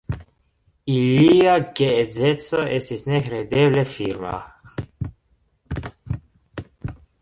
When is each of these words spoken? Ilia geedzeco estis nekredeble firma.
Ilia 0.93 1.53
geedzeco 1.81 2.63
estis 2.79 3.05
nekredeble 3.13 3.87
firma. 3.93 4.35